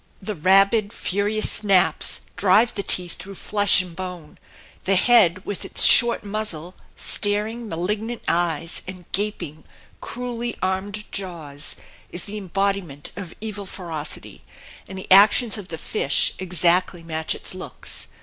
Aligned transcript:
The 0.19 0.33
rabid, 0.33 0.91
furious 0.91 1.51
snaps 1.51 2.21
drive 2.35 2.73
the 2.73 2.81
teeth 2.81 3.17
through 3.19 3.35
flesh 3.35 3.83
and 3.83 3.95
bone. 3.95 4.39
The 4.85 4.95
head 4.95 5.45
with 5.45 5.63
its 5.63 5.83
short 5.83 6.23
muzzle, 6.23 6.73
staring 6.95 7.69
malignant 7.69 8.23
eyes, 8.27 8.81
and 8.87 9.05
gaping, 9.11 9.63
cruelly 10.01 10.57
armed 10.59 11.05
jaws, 11.11 11.75
is 12.09 12.25
the 12.25 12.39
embodiment 12.39 13.11
of 13.15 13.35
evil 13.41 13.67
ferocity; 13.67 14.41
and 14.87 14.97
the 14.97 15.11
actions 15.11 15.55
of 15.59 15.67
the 15.67 15.77
fish 15.77 16.33
exactly 16.39 17.03
match 17.03 17.35
its 17.35 17.53
looks. 17.53 18.07